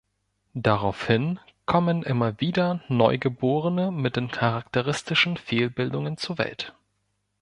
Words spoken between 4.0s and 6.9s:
den charakteristischen Fehlbildungen zur Welt.